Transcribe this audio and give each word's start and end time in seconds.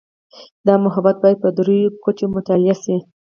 دا 0.65 0.73
مبحث 0.83 1.15
باید 1.23 1.37
په 1.43 1.49
درېیو 1.57 1.95
کچو 2.03 2.25
مطالعه 2.35 2.75
شي. 2.83 2.95